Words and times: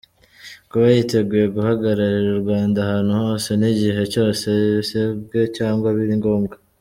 Kuba 0.69 0.85
yiteguye 0.95 1.45
guhagararira 1.55 2.29
u 2.35 2.41
Rwanda 2.43 2.77
ahantu 2.85 3.11
hose 3.21 3.49
n’igihe 3.59 4.01
cyose 4.13 4.43
abisabwe 4.57 5.39
cyangwa 5.57 5.87
biri 5.97 6.15
ngombwa;. 6.21 6.55